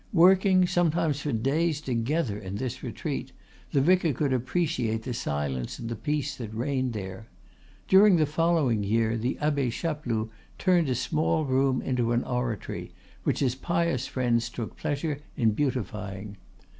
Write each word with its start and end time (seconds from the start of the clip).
Working, 0.13 0.65
sometimes 0.65 1.21
for 1.21 1.31
days 1.31 1.79
together, 1.79 2.39
in 2.39 2.55
this 2.55 2.81
retreat, 2.81 3.33
the 3.71 3.81
vicar 3.81 4.13
could 4.13 4.33
appreciate 4.33 5.03
the 5.03 5.13
silence 5.13 5.77
and 5.77 5.89
the 5.89 5.95
peace 5.95 6.35
that 6.37 6.51
reigned 6.55 6.93
there. 6.93 7.27
During 7.87 8.15
the 8.15 8.25
following 8.25 8.83
year 8.83 9.15
the 9.15 9.37
Abbe 9.37 9.69
Chapeloud 9.69 10.29
turned 10.57 10.89
a 10.89 10.95
small 10.95 11.45
room 11.45 11.83
into 11.83 12.13
an 12.13 12.23
oratory, 12.23 12.93
which 13.25 13.41
his 13.41 13.53
pious 13.53 14.07
friends 14.07 14.49
took 14.49 14.75
pleasure 14.75 15.19
in 15.37 15.51
beautifying. 15.51 16.37